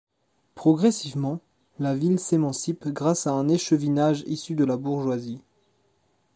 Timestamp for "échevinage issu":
3.49-4.55